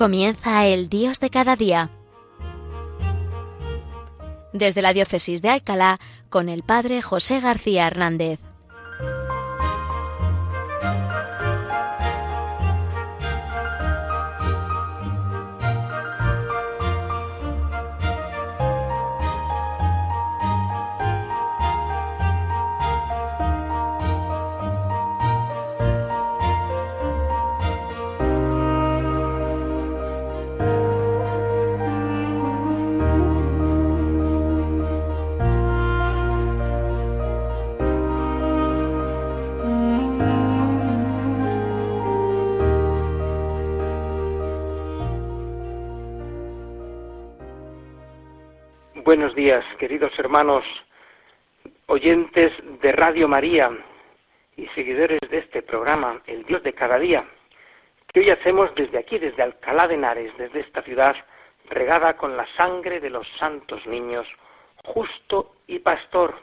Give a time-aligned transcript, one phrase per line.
[0.00, 1.90] Comienza el Dios de cada día.
[4.54, 6.00] Desde la Diócesis de Alcalá,
[6.30, 8.40] con el Padre José García Hernández.
[49.20, 50.64] Buenos días, queridos hermanos,
[51.88, 53.70] oyentes de Radio María
[54.56, 57.26] y seguidores de este programa, El Dios de cada día,
[58.06, 61.14] que hoy hacemos desde aquí, desde Alcalá de Henares, desde esta ciudad
[61.68, 64.26] regada con la sangre de los santos niños,
[64.84, 66.36] justo y pastor.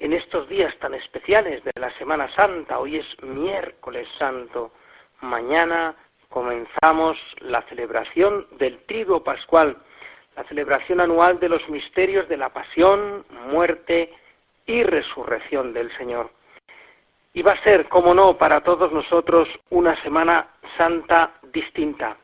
[0.00, 4.72] En estos días tan especiales de la Semana Santa, hoy es miércoles santo,
[5.20, 5.94] mañana
[6.30, 9.80] comenzamos la celebración del trigo pascual,
[10.36, 14.12] la celebración anual de los misterios de la pasión, muerte
[14.66, 16.30] y resurrección del Señor.
[17.32, 22.16] Y va a ser, como no, para todos nosotros una Semana Santa distinta,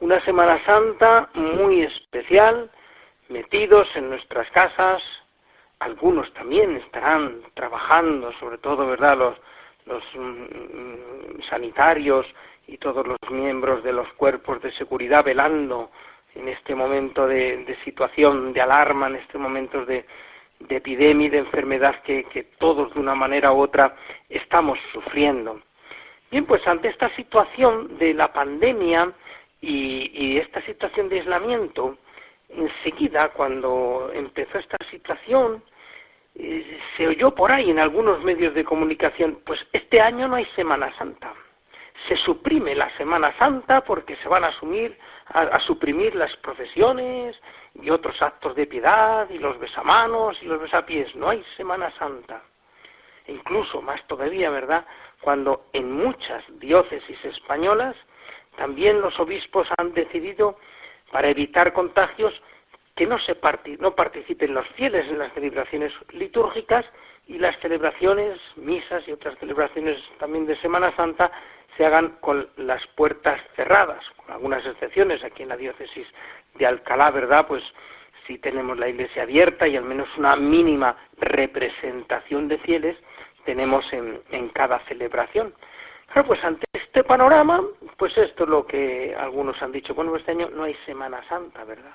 [0.00, 2.70] una Semana Santa muy especial,
[3.28, 5.02] metidos en nuestras casas,
[5.80, 9.36] algunos también estarán trabajando, sobre todo, ¿verdad?, los,
[9.86, 12.26] los mm, sanitarios
[12.66, 15.90] y todos los miembros de los cuerpos de seguridad velando
[16.38, 20.04] en este momento de, situación de alarma, en estos momentos de,
[20.68, 23.96] epidemia y de enfermedad que, todos de una manera u otra
[24.28, 25.60] estamos sufriendo.
[26.30, 29.12] Bien, pues ante esta situación de la pandemia
[29.60, 31.98] y, esta situación de aislamiento,
[32.48, 35.62] enseguida cuando empezó esta situación,
[36.34, 40.44] eh, se oyó por ahí en algunos medios de comunicación, pues este año no hay
[40.56, 41.34] Semana Santa
[42.06, 47.40] se suprime la Semana Santa porque se van a asumir a, suprimir las procesiones
[47.74, 51.14] y otros actos de piedad y los besamanos y los besapiés.
[51.16, 52.42] No hay Semana Santa.
[53.26, 54.86] Incluso más todavía, ¿verdad?
[55.20, 57.96] Cuando en muchas diócesis españolas
[58.56, 60.58] también los obispos han decidido,
[61.12, 62.42] para evitar contagios,
[62.94, 63.36] que no, se
[63.78, 66.84] no participen los fieles en las celebraciones litúrgicas
[67.28, 71.30] y las celebraciones, misas y otras celebraciones también de Semana Santa
[71.78, 75.22] se hagan con las puertas cerradas, con algunas excepciones.
[75.22, 76.08] Aquí en la diócesis
[76.54, 77.46] de Alcalá, ¿verdad?
[77.46, 77.62] Pues
[78.26, 82.96] sí tenemos la iglesia abierta y al menos una mínima representación de fieles
[83.44, 85.54] tenemos en, en cada celebración.
[86.12, 87.62] Claro, pues ante este panorama,
[87.96, 89.94] pues esto es lo que algunos han dicho.
[89.94, 91.94] Bueno, este año no hay Semana Santa, ¿verdad?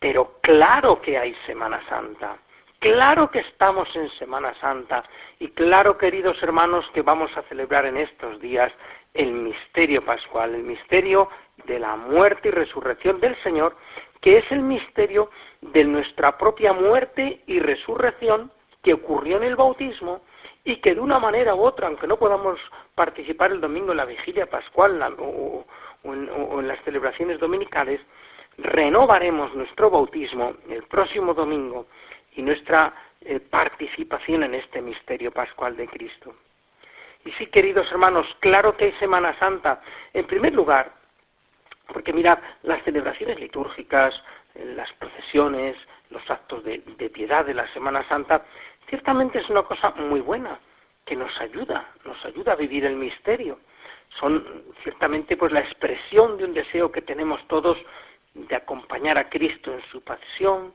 [0.00, 2.36] Pero claro que hay Semana Santa.
[2.80, 5.04] Claro que estamos en Semana Santa
[5.38, 8.72] y claro, queridos hermanos, que vamos a celebrar en estos días
[9.12, 11.28] el misterio pascual, el misterio
[11.66, 13.76] de la muerte y resurrección del Señor,
[14.22, 15.30] que es el misterio
[15.60, 18.50] de nuestra propia muerte y resurrección
[18.82, 20.22] que ocurrió en el bautismo
[20.64, 22.58] y que de una manera u otra, aunque no podamos
[22.94, 25.66] participar el domingo en la vigilia pascual o,
[26.04, 28.00] en las celebraciones dominicales,
[28.56, 31.86] renovaremos nuestro bautismo el próximo domingo
[32.32, 36.34] y nuestra eh, participación en este misterio pascual de Cristo.
[37.24, 39.82] Y sí, queridos hermanos, claro que hay Semana Santa.
[40.12, 40.92] En primer lugar,
[41.86, 44.22] porque mirad, las celebraciones litúrgicas,
[44.54, 45.76] eh, las procesiones,
[46.08, 48.44] los actos de, de, piedad de la Semana Santa,
[48.88, 50.58] ciertamente es una cosa muy buena,
[51.04, 53.60] que nos ayuda, nos ayuda a vivir el misterio.
[54.18, 57.78] Son ciertamente pues la expresión de un deseo que tenemos todos
[58.34, 60.72] de acompañar a Cristo en su pasión,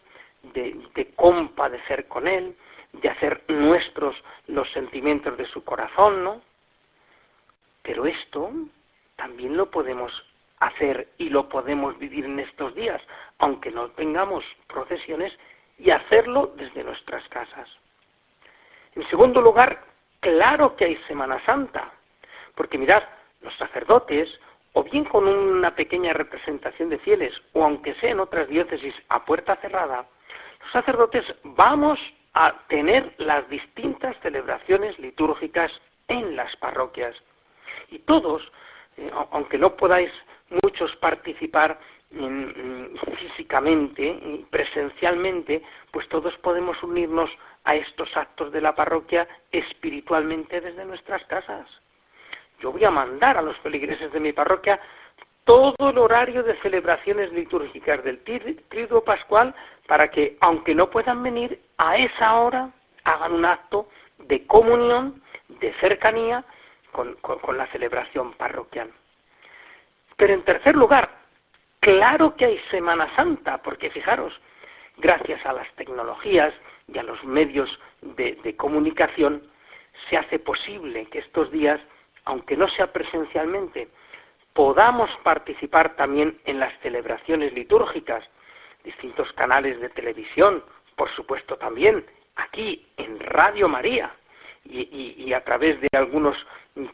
[0.54, 2.56] de, compadecer con Él,
[2.94, 6.42] de hacer nuestros los sentimientos de su corazón, ¿no?
[7.82, 8.52] Pero esto
[9.16, 10.26] también lo podemos
[10.60, 13.02] hacer y lo podemos vivir en estos días,
[13.40, 15.38] aunque no tengamos procesiones,
[15.78, 17.70] y hacerlo desde nuestras casas.
[18.96, 19.84] En segundo lugar,
[20.22, 21.92] claro que hay Semana Santa,
[22.56, 23.04] porque mirad,
[23.42, 24.40] los sacerdotes,
[24.74, 29.24] o bien con una pequeña representación de fieles, o aunque sea en otras diócesis a
[29.24, 30.06] puerta cerrada,
[30.72, 32.00] sacerdotes vamos
[32.34, 35.72] a tener las distintas celebraciones litúrgicas
[36.08, 37.16] en las parroquias.
[37.90, 38.52] Y todos,
[38.98, 40.12] eh, aunque no podáis
[40.64, 41.80] muchos participar
[43.18, 47.30] físicamente y presencialmente, pues todos podemos unirnos
[47.64, 51.68] a estos actos de la parroquia espiritualmente desde nuestras casas.
[52.60, 54.80] Yo voy a mandar a los feligreses de mi parroquia
[55.46, 58.20] todo el horario de celebraciones litúrgicas del
[58.68, 59.56] Triduo Pascual
[59.88, 62.72] para que, aunque no puedan venir, a esa hora
[63.04, 63.88] hagan un acto
[64.18, 66.44] de comunión, de cercanía
[66.92, 67.16] con,
[67.58, 68.92] la celebración parroquial.
[70.18, 71.10] Pero en tercer lugar,
[71.80, 74.42] claro que hay Semana Santa, porque fijaros,
[74.98, 76.54] gracias a las tecnologías
[76.92, 79.44] y a los medios de comunicación,
[80.10, 81.80] se hace posible que estos días,
[82.24, 83.90] aunque no sea presencialmente,
[84.56, 88.24] podamos participar también en las celebraciones litúrgicas,
[88.86, 90.64] distintos canales de televisión,
[90.96, 92.06] por supuesto también
[92.38, 94.16] aquí en Radio María
[94.64, 96.38] y, a través de algunos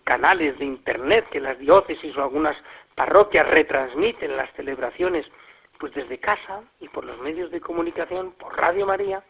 [0.03, 2.57] canales de Internet que las diócesis o algunas
[2.95, 5.31] parroquias retransmiten las celebraciones,
[5.77, 9.23] pues desde casa y por los medios de comunicación, por Radio María,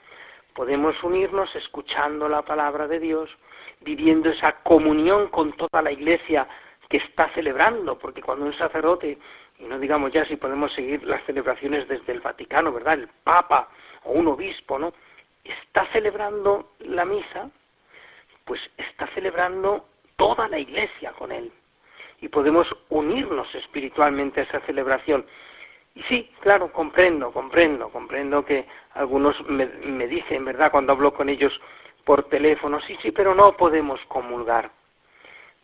[0.53, 3.29] podemos unirnos escuchando la palabra de Dios,
[3.81, 6.47] viviendo esa comunión con toda la Iglesia
[6.91, 9.17] que está celebrando, porque cuando un sacerdote,
[9.57, 12.95] y no digamos ya si podemos seguir las celebraciones desde el Vaticano, ¿verdad?
[12.95, 13.69] El Papa
[14.03, 14.93] o un obispo, ¿no?
[15.41, 17.49] Está celebrando la misa,
[18.43, 19.85] pues está celebrando
[20.17, 21.49] toda la Iglesia con él.
[22.19, 25.25] Y podemos unirnos espiritualmente a esa celebración.
[25.95, 29.65] Y sí, claro, comprendo, comprendo, comprendo que algunos me,
[30.07, 31.57] dicen, ¿verdad?, cuando hablo con ellos
[32.03, 34.71] por teléfono, sí, sí, pero no podemos comulgar.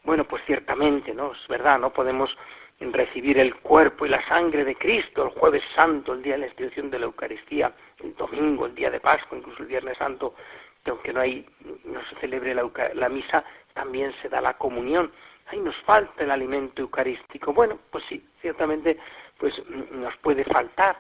[0.04, 1.34] Bueno, pues ciertamente, ¿no?
[1.34, 2.38] Es verdad, no podemos
[2.80, 6.46] recibir el cuerpo y la sangre de Cristo el jueves santo, el día de la
[6.48, 7.74] institución de la Eucaristía,
[8.04, 10.36] el domingo, el día de Pascua, incluso el viernes santo,
[10.84, 11.46] que aunque no hay,
[11.86, 15.12] no se celebre la, misa, también se da la comunión.
[15.48, 17.54] Ahí nos falta el alimento eucarístico.
[17.54, 18.98] Bueno, pues sí, ciertamente,
[19.38, 19.62] pues
[19.92, 21.00] nos puede faltar,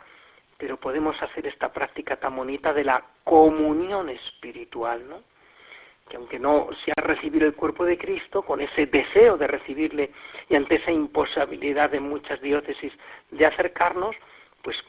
[0.57, 5.21] pero podemos hacer esta práctica tan bonita de la comunión espiritual, ¿no?
[6.07, 10.11] Que aunque no sea recibir el cuerpo de Cristo, con ese deseo de recibirle
[10.49, 12.93] y ante esa imposibilidad de muchas diócesis
[13.31, 14.15] de acercarnos,
[14.61, 14.83] pues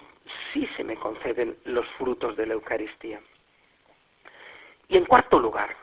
[0.53, 3.21] sí se me conceden los frutos de la Eucaristía.
[4.89, 5.77] Y en cuarto lugar,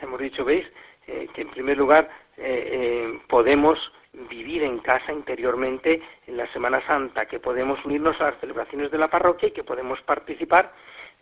[0.00, 0.66] hemos dicho, veis,
[1.06, 3.92] eh, que en primer lugar eh, eh, podemos
[4.28, 8.98] vivir en casa interiormente en la Semana Santa, que podemos unirnos a las celebraciones de
[8.98, 10.72] la parroquia y que podemos participar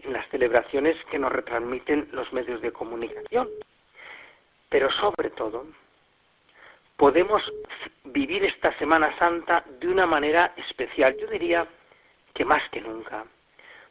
[0.03, 3.49] en las celebraciones que nos retransmiten los medios de comunicación.
[4.69, 5.67] Pero sobre todo,
[6.97, 7.43] podemos
[8.05, 11.67] vivir esta Semana Santa de una manera especial, yo diría
[12.33, 13.25] que más que nunca.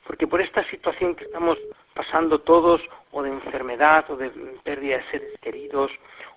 [0.05, 1.57] Porque por esta situación que estamos
[1.93, 2.81] pasando todos,
[3.11, 4.29] o de enfermedad, o de
[4.63, 5.91] pérdida de seres queridos,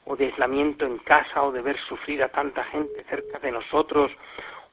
[0.05, 4.13] o de aislamiento en casa, o de ver sufrir a tanta gente cerca de nosotros,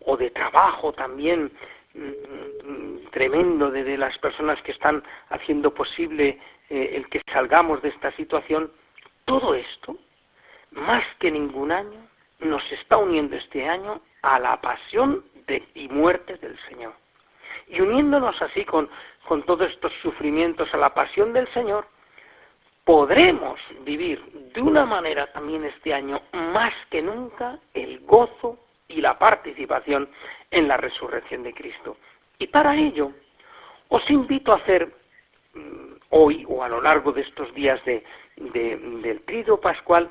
[0.05, 1.51] o de trabajo también,
[1.93, 6.39] Mm, tremendo de, las personas que están haciendo posible
[6.69, 8.71] eh, el que salgamos de esta situación,
[9.25, 9.97] todo esto,
[10.71, 12.07] más que ningún año,
[12.39, 15.25] nos está uniendo este año a la pasión
[15.75, 16.93] y muerte del Señor.
[17.67, 18.89] Y uniéndonos así con
[19.45, 21.85] todos estos sufrimientos a la pasión del Señor,
[22.85, 24.23] podremos vivir
[24.53, 28.57] de una manera también este año más que nunca el gozo
[28.93, 30.09] y la participación
[30.49, 31.97] en la resurrección de Cristo.
[32.37, 33.11] Y para ello
[33.89, 34.93] os invito a hacer
[35.53, 38.03] mm, hoy o a lo largo de estos días de,
[38.35, 40.09] del Trido Pascual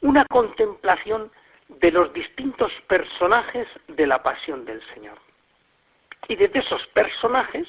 [0.00, 1.30] una contemplación
[1.68, 5.18] de los distintos personajes de la pasión del Señor.
[6.28, 7.68] Y desde esos personajes,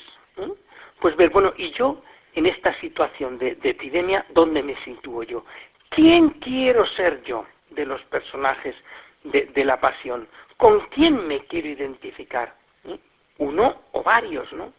[1.00, 2.02] pues ver, bueno, y yo
[2.34, 5.46] en esta situación de, epidemia, ¿dónde me sitúo yo?
[5.90, 8.76] ¿Quién quiero ser yo de los personajes
[9.24, 10.28] de, la pasión?
[10.58, 12.56] ¿Con quién me quiero identificar?
[12.84, 12.96] ¿Mm?
[13.40, 14.74] ¿Uno o varios, no?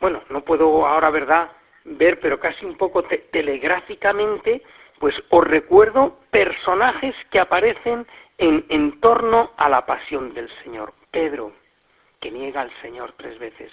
[0.00, 1.50] Bueno, no puedo ahora, ¿verdad?,
[1.84, 4.62] ver, pero casi un poco telegráficamente,
[4.98, 8.06] pues os recuerdo personajes que aparecen
[8.38, 10.94] en, torno a la pasión del Señor.
[11.10, 11.52] Pedro,
[12.20, 13.72] que niega al Señor tres veces.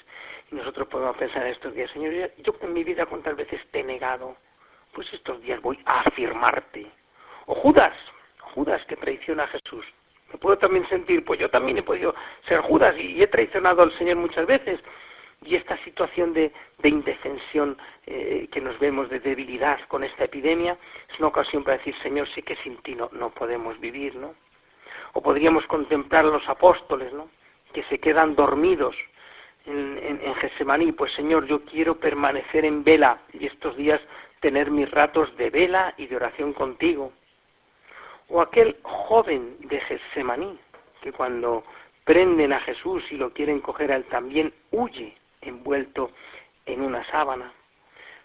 [0.51, 3.79] Y nosotros podemos pensar en estos días, Señor, yo en mi vida cuántas veces te
[3.79, 4.35] he negado,
[4.93, 6.91] pues estos días voy a afirmarte.
[7.45, 7.95] O Judas,
[8.53, 9.85] Judas que traiciona a Jesús.
[10.31, 12.15] Me puedo también sentir, pues yo también he podido
[12.47, 14.79] ser Judas y he traicionado al Señor muchas veces.
[15.43, 16.51] Y esta situación de,
[16.83, 20.77] indefensión eh, que nos vemos, de debilidad con esta epidemia,
[21.11, 24.35] es una ocasión para decir, Señor, sí que sin ti no, podemos vivir, ¿no?
[25.13, 27.27] O podríamos contemplar a los apóstoles, ¿no?
[27.73, 28.95] Que se quedan dormidos
[29.65, 30.91] en, en, Getsemaní.
[30.91, 33.99] Pues Señor, yo quiero permanecer en vela y estos días
[34.41, 37.11] tener mis ratos de vela y de oración contigo
[38.31, 40.57] o aquel joven de Getsemaní,
[41.01, 41.63] que cuando
[42.05, 46.11] prenden a Jesús y lo quieren coger a él también huye envuelto
[46.65, 47.51] en una sábana.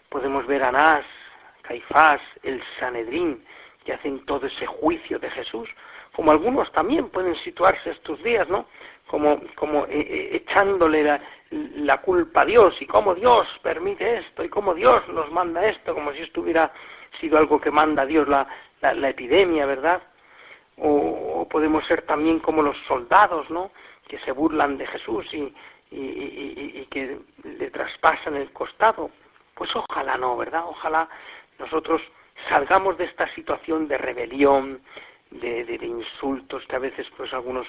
[0.09, 1.05] Podemos ver a Anás,
[1.61, 3.43] Caifás, el Sanedrín,
[3.83, 5.69] que hacen todo ese juicio de Jesús,
[6.13, 8.65] como algunos también pueden situarse estos días, ¿no?
[9.07, 11.21] Como, como eh, eh, echándole la,
[11.51, 15.93] la, culpa a Dios y cómo Dios permite esto y cómo Dios nos manda esto,
[15.93, 16.73] como si esto hubiera
[17.19, 18.47] sido algo que manda Dios la,
[18.81, 20.01] la, epidemia, ¿verdad?
[20.77, 23.71] O, podemos ser también como los soldados, ¿no?
[24.07, 25.53] Que se burlan de Jesús y,
[25.91, 29.11] y, que le traspasan el costado.
[29.53, 30.65] Pues ojalá no, ¿verdad?
[30.67, 31.09] Ojalá
[31.57, 32.01] nosotros
[32.47, 34.81] salgamos de esta situación de rebelión,
[35.31, 37.67] de, de, insultos que a veces pues algunos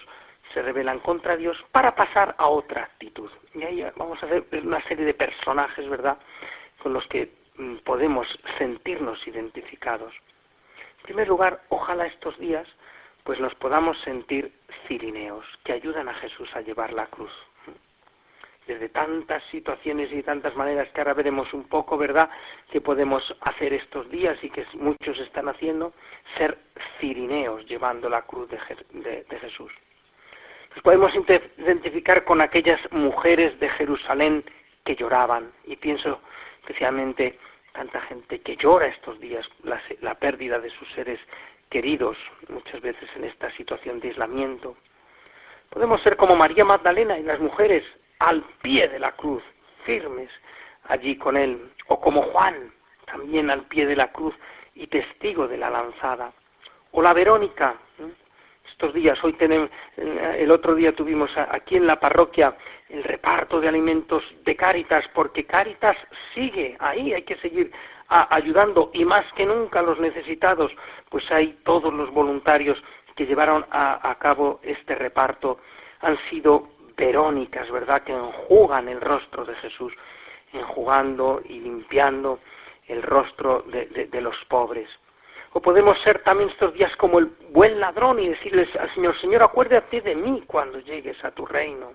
[0.52, 3.30] se rebelan contra Dios para pasar a otra actitud.
[3.54, 6.18] Y ahí vamos a ver una serie de personajes, ¿verdad?,
[6.82, 10.14] con los que mm, podemos sentirnos identificados.
[10.98, 12.68] En primer lugar, ojalá estos días
[13.24, 14.52] pues nos podamos sentir
[14.86, 17.32] cirineos, que ayudan a Jesús a llevar la cruz
[18.68, 22.28] desde tantas situaciones y tantas maneras que ahora veremos un poco, ¿verdad?,
[22.70, 25.94] que podemos hacer estos días y que muchos están haciendo,
[26.36, 26.58] ser
[27.00, 29.72] cirineos llevando la cruz de, Jesús.
[30.74, 31.12] Nos podemos
[31.56, 34.44] identificar con aquellas mujeres de Jerusalén
[34.84, 36.20] que lloraban, y pienso
[36.60, 37.38] especialmente
[37.78, 41.20] tanta gente que llora estos días la, pérdida de sus seres
[41.70, 42.18] queridos,
[42.48, 44.76] muchas veces en esta situación de aislamiento.
[45.70, 47.84] Podemos ser como María Magdalena y las mujeres
[48.18, 49.44] al pie de la cruz,
[49.84, 50.28] firmes
[50.88, 52.74] allí con él, o como Juan,
[53.06, 54.34] también al pie de la cruz
[54.74, 56.32] y testigo de la lanzada,
[56.90, 57.76] o la Verónica,
[58.70, 62.56] estos días, hoy tenemos, el otro día tuvimos aquí en la parroquia
[62.88, 65.96] el reparto de alimentos de Cáritas, porque Cáritas
[66.34, 67.70] sigue ahí, hay que seguir
[68.08, 70.74] ayudando y más que nunca los necesitados,
[71.10, 72.82] pues hay todos los voluntarios
[73.14, 75.58] que llevaron a cabo este reparto
[76.00, 79.92] han sido verónicas, ¿verdad?, que enjugan el rostro de Jesús,
[80.52, 82.40] enjugando y limpiando
[82.86, 84.88] el rostro de, los pobres.
[85.52, 89.42] O podemos ser también estos días como el buen ladrón y decirles al Señor, Señor,
[89.42, 91.94] acuérdate de mí cuando llegues a tu reino.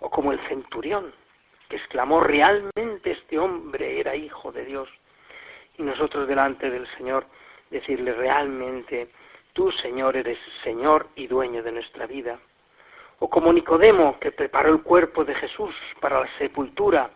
[0.00, 1.12] O como el centurión,
[1.68, 4.88] que exclamó, realmente este hombre era hijo de Dios.
[5.78, 7.26] Y nosotros delante del Señor
[7.70, 9.10] decirle, realmente
[9.52, 12.38] tú, Señor, eres Señor y dueño de nuestra vida
[13.20, 17.10] o como Nicodemo, que preparó el cuerpo de Jesús para la sepultura,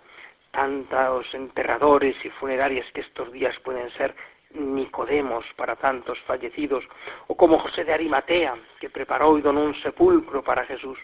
[0.50, 4.14] tantos enterradores y funerarias que estos días pueden ser
[4.54, 6.88] Nicodemos para tantos fallecidos,
[7.26, 10.98] o como José de Arimatea, que preparó y donó un sepulcro para Jesús.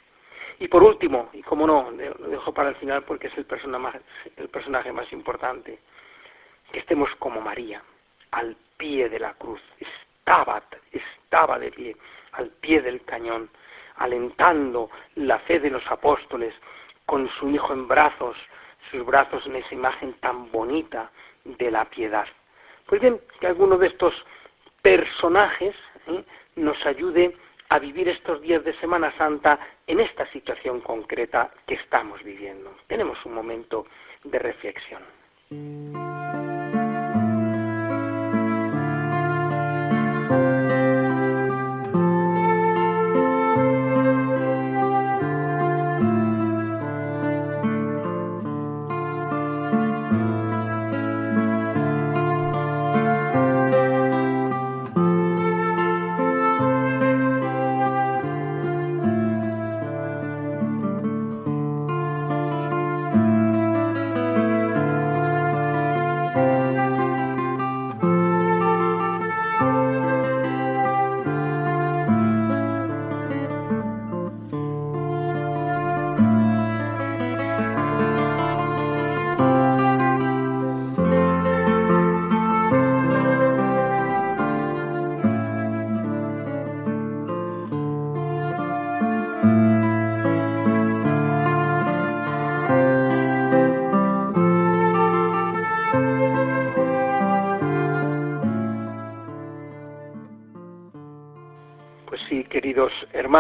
[0.61, 4.92] Y por último, y como no, lo dejo para el final porque es el personaje,
[4.92, 5.78] más importante,
[6.71, 7.83] que estemos como María,
[8.30, 9.62] al pie de la cruz.
[9.78, 11.97] Estaba, estaba de pie,
[12.33, 13.50] al pie del cañón,
[13.97, 16.54] alentando la fe de los apóstoles
[17.07, 18.37] con su Hijo en brazos,
[18.90, 21.11] sus brazos en esa imagen tan bonita
[21.45, 22.26] de la piedad.
[22.90, 24.12] Pues bien, que alguno de estos
[24.82, 25.76] personajes
[26.09, 26.25] ¿eh?
[26.56, 27.37] nos ayude
[27.68, 32.75] a vivir estos días de Semana Santa en esta situación concreta que estamos viviendo.
[32.88, 33.87] Tenemos un momento
[34.25, 35.02] de reflexión.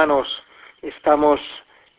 [0.00, 0.42] Hermanos,
[0.80, 1.42] estamos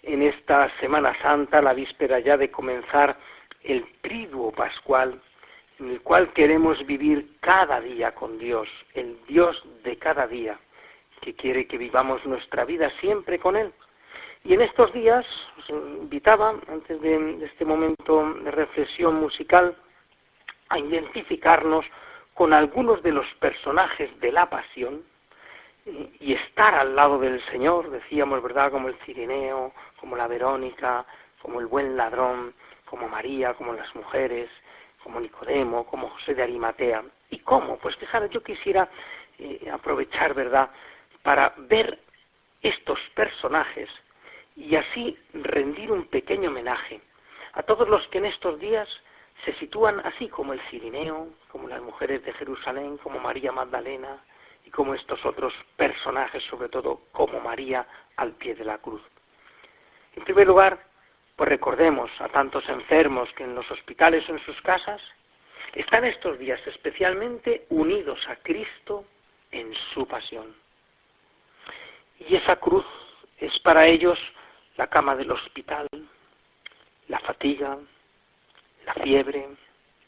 [0.01, 3.15] en esta Semana Santa, la víspera ya de comenzar
[3.61, 5.21] el triduo pascual,
[5.77, 10.59] en el cual queremos vivir cada día con Dios, el Dios de cada día,
[11.21, 13.71] que quiere que vivamos nuestra vida siempre con Él.
[14.45, 15.23] Y en estos días
[15.59, 19.77] os invitaba, antes de este momento de reflexión musical,
[20.69, 21.85] a identificarnos
[22.33, 25.03] con algunos de los personajes de la pasión
[25.85, 28.71] y estar al lado del Señor, decíamos, ¿verdad?
[28.71, 31.05] Como el Cirineo, como la Verónica,
[31.41, 32.53] como el buen ladrón,
[32.85, 34.49] como María, como las mujeres,
[35.03, 37.03] como Nicodemo, como José de Arimatea.
[37.29, 37.77] ¿Y cómo?
[37.77, 38.89] Pues fijaros, yo quisiera
[39.39, 40.69] eh, aprovechar, ¿verdad?,
[41.23, 41.99] para ver
[42.61, 43.89] estos personajes
[44.55, 47.01] y así rendir un pequeño homenaje
[47.53, 48.87] a todos los que en estos días
[49.45, 54.23] se sitúan así como el Cirineo, como las mujeres de Jerusalén, como María Magdalena
[54.71, 57.85] como estos otros personajes, sobre todo como María
[58.15, 59.01] al pie de la cruz.
[60.15, 60.85] En primer lugar,
[61.35, 65.01] pues recordemos a tantos enfermos que en los hospitales o en sus casas
[65.73, 69.05] están estos días especialmente unidos a Cristo
[69.51, 70.55] en su pasión.
[72.19, 72.85] Y esa cruz
[73.37, 74.19] es para ellos
[74.77, 75.87] la cama del hospital,
[77.07, 77.77] la fatiga,
[78.85, 79.47] la fiebre,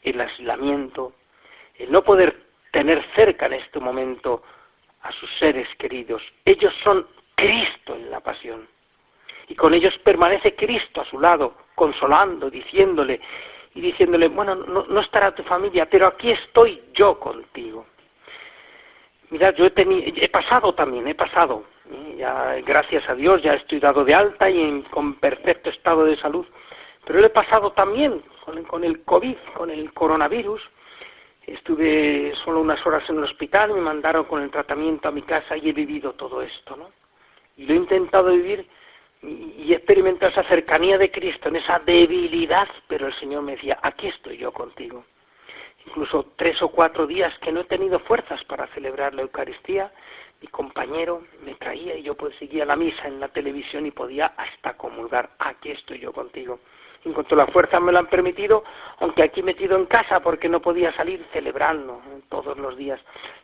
[0.02, 1.14] el aislamiento,
[1.76, 4.42] el no poder tener cerca en este momento
[5.02, 6.20] a sus seres queridos.
[6.44, 8.66] Ellos son Cristo en la pasión.
[9.46, 13.20] Y con ellos permanece Cristo a su lado, consolando, diciéndole
[13.76, 17.86] y diciéndole, bueno, no, estará tu familia, pero aquí estoy yo contigo.
[19.30, 22.16] Mirad, yo he, tenido, he pasado también, he pasado, ¿eh?
[22.18, 26.46] ya gracias a Dios ya estoy dado de alta y con perfecto estado de salud,
[27.04, 28.20] pero lo he pasado también
[28.66, 30.60] con el COVID, con el coronavirus,
[31.46, 35.56] estuve solo unas horas en el hospital, me mandaron con el tratamiento a mi casa
[35.56, 36.90] y he vivido todo esto, ¿no?
[37.56, 38.66] Y lo he intentado vivir
[39.22, 44.08] y experimentar esa cercanía de Cristo, en esa debilidad, pero el Señor me decía, aquí
[44.08, 45.04] estoy yo contigo.
[45.86, 49.92] Incluso tres o cuatro días que no he tenido fuerzas para celebrar la Eucaristía,
[50.40, 54.26] mi compañero me traía y yo pues seguía la misa en la televisión y podía
[54.36, 56.60] hasta comulgar, aquí estoy yo contigo.
[57.04, 58.64] En cuanto las fuerzas me lo han permitido,
[58.98, 63.00] aunque aquí metido en casa porque no podía salir celebrando todos los días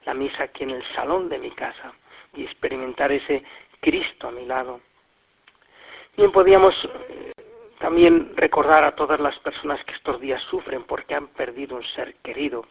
[0.07, 1.93] la misa aquí en el salón de mi casa
[2.35, 3.43] y experimentar ese
[3.80, 4.80] Cristo a mi lado.
[6.17, 6.75] Bien, podíamos
[7.08, 7.32] eh,
[7.78, 12.15] también recordar a todas las personas que estos días sufren porque han perdido un ser
[12.17, 12.65] querido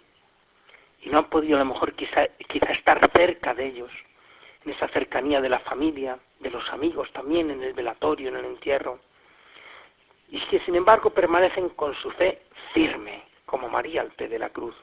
[1.02, 3.92] y no han podido a lo mejor quizá, quizá estar cerca de ellos,
[4.66, 8.46] en esa cercanía de la familia, de los amigos también, en el velatorio, en el
[8.46, 9.00] entierro,
[10.32, 14.50] y que sin embargo permanecen con su fe firme, como María al pie de la
[14.50, 14.76] cruz,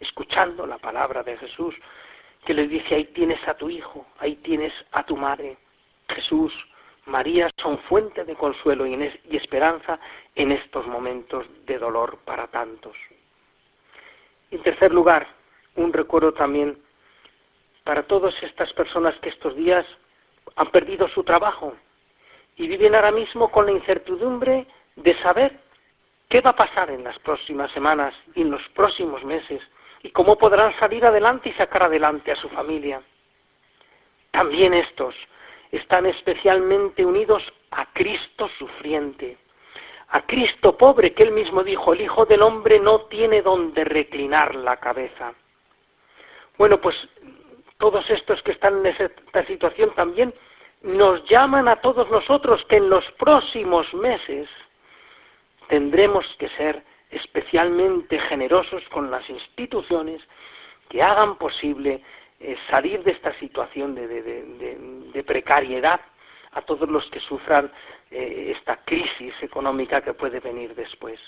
[0.00, 1.74] escuchando la palabra de Jesús,
[2.44, 5.56] que les dice, ahí tienes a tu hijo, ahí tienes a tu madre,
[6.08, 6.52] Jesús,
[7.06, 8.94] María son fuente de consuelo y,
[9.30, 9.98] esperanza
[10.34, 12.96] en estos momentos de dolor para tantos.
[14.50, 15.26] En tercer lugar,
[15.74, 16.78] un recuerdo también
[17.82, 19.86] para todas estas personas que estos días
[20.56, 21.74] han perdido su trabajo
[22.56, 24.66] y viven ahora mismo con la incertidumbre
[25.02, 25.58] de saber
[26.28, 29.62] qué va a pasar en las próximas semanas y en los próximos meses
[30.02, 33.00] y cómo podrán salir adelante y sacar adelante a su familia.
[34.30, 35.14] También estos
[35.70, 39.38] están especialmente unidos a Cristo sufriente,
[40.08, 44.54] a Cristo pobre, que él mismo dijo, el Hijo del Hombre no tiene donde reclinar
[44.54, 45.34] la cabeza.
[46.56, 47.08] Bueno, pues
[47.78, 50.34] todos estos que están en esta situación también
[50.82, 54.48] nos llaman a todos nosotros que en los próximos meses
[55.68, 60.22] tendremos que ser especialmente generosos con las instituciones
[60.88, 62.02] que hagan posible
[62.40, 66.00] eh, salir de esta situación de, precariedad
[66.52, 67.70] a todos los que sufran
[68.10, 71.20] eh, esta crisis económica que puede venir después.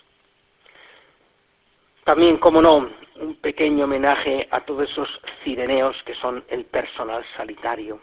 [2.04, 8.00] También, como no, un pequeño homenaje a todos esos cireneos que son el personal sanitario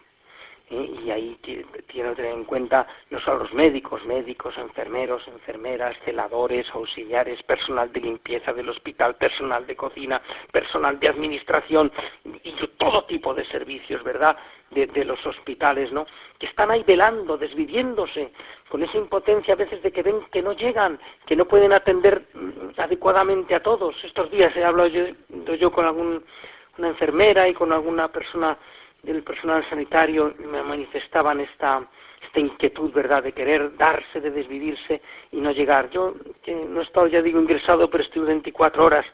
[0.70, 0.92] ¿eh?
[1.06, 1.38] y ahí
[1.88, 8.02] quiero tener en cuenta no solo los médicos, médicos, enfermeros, enfermeras, celadores, auxiliares, personal de
[8.02, 11.92] limpieza del hospital, personal de cocina, personal de administración
[12.44, 14.38] y todo tipo de servicios, ¿verdad?
[14.70, 16.06] De, los hospitales, ¿no?
[16.38, 18.34] Que están ahí velando, desviviéndose,
[18.70, 22.28] con esa impotencia a veces de que ven que no llegan, que no pueden atender
[22.34, 23.96] mm, adecuadamente a todos.
[24.04, 26.22] Estos días he hablado yo, con alguna
[26.78, 28.58] enfermera y con alguna persona
[29.04, 31.88] del personal sanitario me manifestaban esta,
[32.22, 35.90] esta inquietud, ¿verdad?, de querer darse, de desvivirse y no llegar.
[35.90, 39.06] Yo, que no he estado, ya digo, ingresado, pero estuve 24 horas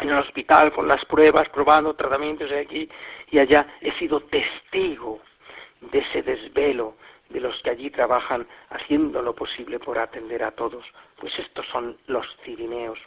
[0.00, 2.88] en el hospital con las pruebas, probando tratamientos aquí
[3.30, 5.20] y allá, he sido testigo
[5.80, 6.96] de ese desvelo
[7.30, 10.84] de los que allí trabajan haciendo lo posible por atender a todos.
[11.18, 12.98] Pues estos son los cirineos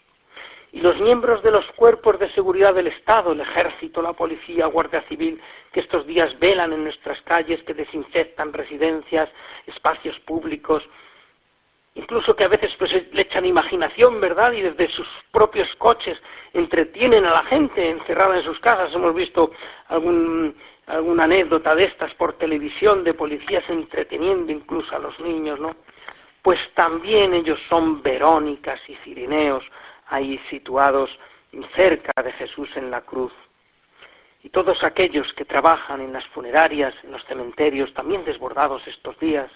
[0.71, 5.01] y los miembros de los cuerpos de seguridad del Estado, el ejército, la policía, guardia
[5.03, 9.29] civil, que estos días velan en nuestras calles, que desinfectan residencias,
[9.65, 10.87] espacios públicos,
[11.95, 14.51] incluso que a veces pues le echan imaginación, ¿verdad?
[14.53, 16.21] Y desde sus propios coches
[16.53, 18.93] entretienen a la gente encerrada en sus casas.
[18.93, 19.51] Hemos visto
[19.87, 25.75] alguna anécdota de estas por televisión de policías entreteniendo incluso a los niños, ¿no?
[26.43, 29.69] Pues también ellos son Verónicas y Cirineos,
[30.09, 31.17] ahí situados
[31.75, 33.33] cerca de Jesús en la cruz.
[34.41, 39.51] y todos aquellos que trabajan en las funerarias, en los cementerios, también desbordados estos días,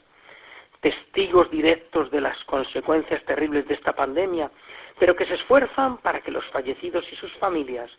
[0.81, 4.51] testigos directos de las consecuencias terribles de esta pandemia,
[4.99, 7.97] pero que se esfuerzan para que los fallecidos y sus familias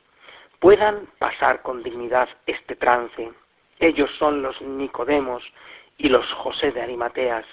[0.59, 3.33] puedan pasar con dignidad este trance.
[3.79, 5.43] Ellos son los Nicodemos
[5.97, 7.47] y los José de Arimateas.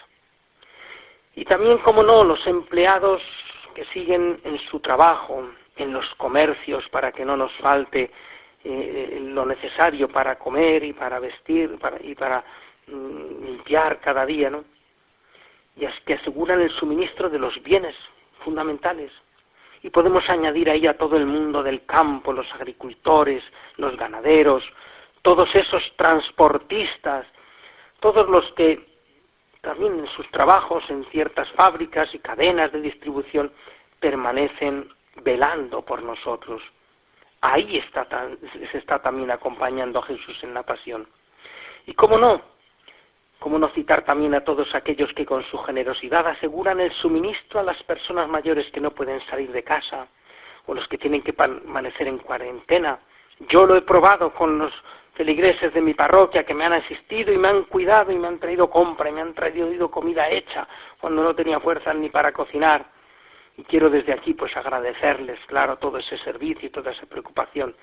[1.36, 3.22] Y también, como no, los empleados
[3.74, 8.12] que siguen en su trabajo, en los comercios, para que no nos falte
[8.64, 12.44] eh, lo necesario para comer y para vestir y para
[12.88, 14.64] mm, limpiar cada día, ¿no?
[15.76, 17.96] Y es que aseguran el suministro de los bienes
[18.40, 19.12] fundamentales.
[19.82, 23.44] Y podemos añadir ahí a todo el mundo del campo, los agricultores,
[23.78, 24.64] los ganaderos,
[25.22, 27.26] todos esos transportistas,
[28.00, 28.91] todos los que
[29.62, 33.52] también en sus trabajos en ciertas fábricas y cadenas de distribución
[34.00, 34.92] permanecen
[35.24, 36.62] velando por nosotros.
[37.42, 38.08] Ahí está,
[38.72, 41.08] se está también acompañando a Jesús en la pasión.
[41.86, 42.42] Y cómo no,
[43.40, 47.64] cómo no citar también a todos aquellos que con su generosidad aseguran el suministro a
[47.64, 50.08] las personas mayores que no pueden salir de casa
[50.66, 53.00] o los que tienen que permanecer en cuarentena.
[53.50, 54.74] Yo lo he probado con los
[55.22, 58.40] feligreses de mi parroquia que me han asistido y me han cuidado y me han
[58.40, 60.68] traído compra y me han traído comida hecha
[61.00, 62.88] cuando no tenía fuerzas ni para cocinar.
[63.56, 67.76] Y quiero desde aquí pues agradecerles, claro, todo ese servicio y toda esa preocupación.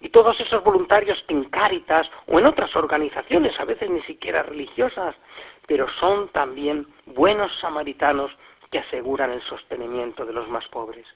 [0.00, 5.14] Y todos esos voluntarios en Cáritas o en otras organizaciones, a veces ni siquiera religiosas,
[5.66, 8.34] pero son también buenos samaritanos
[8.70, 11.06] que aseguran el sostenimiento de los más pobres.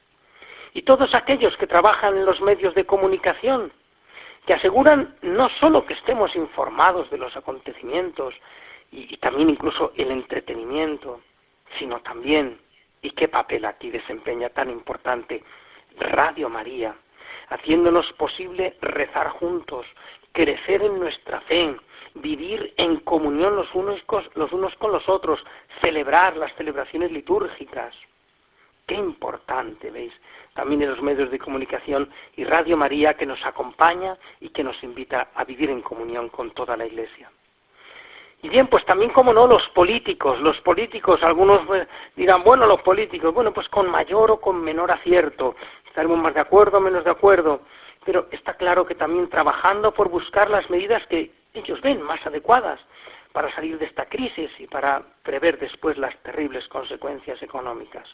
[0.75, 3.73] Y todos aquellos que trabajan en los medios de comunicación,
[4.47, 8.35] que aseguran no solo que estemos informados de los acontecimientos
[8.91, 11.21] y, también incluso el entretenimiento,
[11.79, 12.59] sino también
[13.03, 15.45] ¿Y qué papel aquí desempeña tan importante
[15.99, 16.97] Radio María?
[17.49, 19.87] haciéndonos posible rezar juntos,
[20.33, 21.77] crecer en nuestra fe,
[22.15, 25.45] vivir en comunión los unos con los otros,
[25.81, 27.95] celebrar las celebraciones litúrgicas.
[28.87, 30.13] Qué importante, ¿veis?
[30.55, 34.81] También en los medios de comunicación y Radio María que nos acompaña y que nos
[34.85, 37.29] invita a vivir en comunión con toda la Iglesia.
[38.43, 40.41] Y bien, pues también, como no, los políticos.
[40.41, 44.93] Los políticos, algunos pues, dirán, bueno, los políticos, bueno, pues con mayor o con menor
[44.93, 45.57] acierto.
[45.85, 47.63] Estaremos más de acuerdo o menos de acuerdo.
[48.05, 52.79] Pero está claro que también trabajando por buscar las medidas que ellos ven más adecuadas
[53.33, 58.09] para salir de esta crisis y para prever después las terribles consecuencias económicas.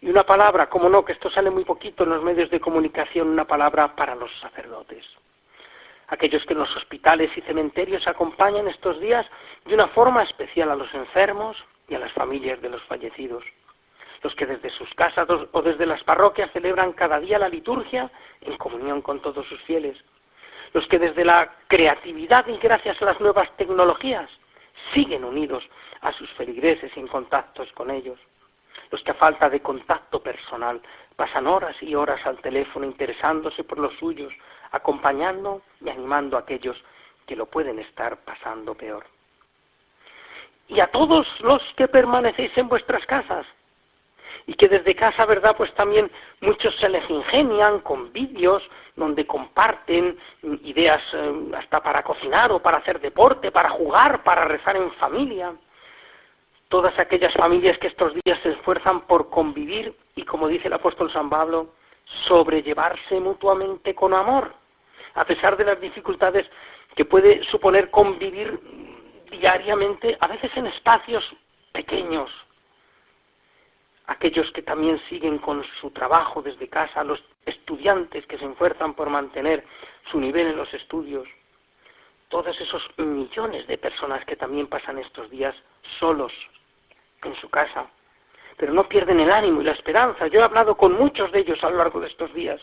[0.00, 3.28] Y una palabra, como no, que esto sale muy poquito en los medios de comunicación,
[3.28, 5.04] una palabra para los sacerdotes.
[6.08, 9.26] Aquellos que en los hospitales y cementerios acompañan estos días
[9.66, 13.44] de una forma especial a los enfermos y a las familias de los fallecidos,
[14.22, 18.56] los que desde sus casas o desde las parroquias celebran cada día la liturgia en
[18.56, 20.02] comunión con todos sus fieles,
[20.72, 24.30] los que desde la creatividad y gracias a las nuevas tecnologías
[24.94, 25.68] siguen unidos
[26.00, 28.18] a sus feligreses en contactos con ellos,
[28.90, 30.80] los que a falta de contacto personal
[31.16, 34.32] pasan horas y horas al teléfono interesándose por los suyos,
[34.70, 36.82] acompañando y animando a aquellos
[37.26, 39.04] que lo pueden estar pasando peor.
[40.68, 43.46] Y a todos los que permanecéis en vuestras casas,
[44.46, 45.54] y que desde casa, ¿verdad?
[45.56, 50.18] Pues también muchos se les ingenian con vídeos donde comparten
[50.62, 55.54] ideas eh, hasta para cocinar o para hacer deporte, para jugar, para rezar en familia.
[56.68, 61.10] Todas aquellas familias que estos días se esfuerzan por convivir y, como dice el apóstol
[61.10, 61.74] San Pablo,
[62.26, 64.54] sobrellevarse mutuamente con amor,
[65.14, 66.48] a pesar de las dificultades
[66.94, 68.60] que puede suponer convivir
[69.30, 71.34] diariamente, a veces en espacios
[71.72, 72.30] pequeños.
[74.06, 79.08] Aquellos que también siguen con su trabajo desde casa, los estudiantes que se esfuerzan por
[79.08, 79.64] mantener
[80.10, 81.26] su nivel en los estudios,
[82.28, 85.54] todos esos millones de personas que también pasan estos días
[85.98, 86.32] solos
[87.22, 87.86] en su casa,
[88.56, 90.26] pero no pierden el ánimo y la esperanza.
[90.26, 92.60] Yo he hablado con muchos de ellos a lo largo de estos días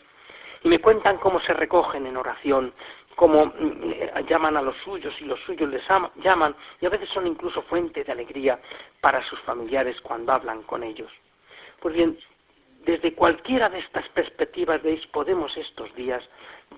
[0.63, 2.73] y me cuentan cómo se recogen en oración,
[3.15, 5.83] cómo mm, llaman a los suyos y los suyos les
[6.15, 8.59] llaman y a veces son incluso fuente de alegría
[9.01, 11.11] para sus familiares cuando hablan con ellos.
[11.79, 12.17] Pues bien,
[12.83, 16.27] desde cualquiera de estas perspectivas, veis, podemos estos días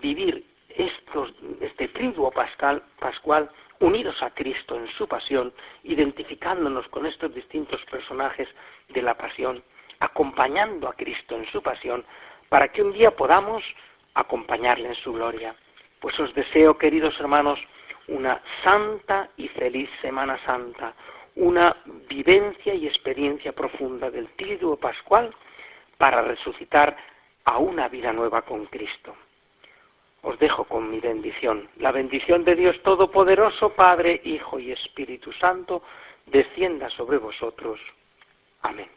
[0.02, 7.34] vivir estos, este triduo pascal, pascual unidos a Cristo en su pasión, identificándonos con estos
[7.34, 8.48] distintos personajes
[8.90, 9.64] de la pasión,
[10.00, 12.06] acompañando a Cristo en su pasión,
[12.50, 13.64] para que un día podamos
[14.14, 15.56] acompañarle en su gloria.
[16.00, 17.60] Pues os deseo, queridos hermanos,
[18.08, 20.94] una santa y feliz Semana Santa,
[21.36, 21.76] una
[22.10, 25.34] vivencia y experiencia profunda del Triduo Pascual
[25.98, 26.96] para resucitar
[27.44, 29.16] a una vida nueva con Cristo.
[30.22, 31.70] Os dejo con mi bendición.
[31.78, 35.84] La bendición de Dios Todopoderoso, Padre, Hijo y Espíritu Santo,
[36.26, 37.80] descienda sobre vosotros.
[38.62, 38.97] Amén.